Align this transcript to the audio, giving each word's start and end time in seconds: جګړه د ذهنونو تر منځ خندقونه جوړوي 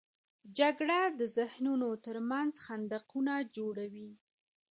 جګړه 0.57 0.99
د 1.19 1.21
ذهنونو 1.37 1.89
تر 2.05 2.17
منځ 2.29 2.51
خندقونه 2.65 3.33
جوړوي 3.55 4.09